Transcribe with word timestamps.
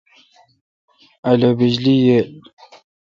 الو 1.29 1.49
بجلی 1.57 1.95
ییل۔؟ 2.05 2.27